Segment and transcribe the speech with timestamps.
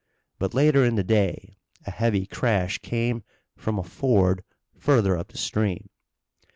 [0.39, 3.23] But later in the day a heavy crash came
[3.55, 4.43] from a ford
[4.75, 5.91] further up the stream.